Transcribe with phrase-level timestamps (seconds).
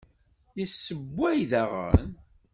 [0.57, 2.09] Yessewway daɣen?